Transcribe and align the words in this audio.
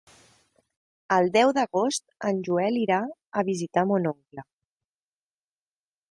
El 1.17 1.27
deu 1.33 1.51
d'agost 1.57 2.03
en 2.29 2.39
Joel 2.47 2.79
irà 2.83 2.97
a 3.41 3.43
visitar 3.51 3.83
mon 3.91 4.09
oncle. 4.13 4.47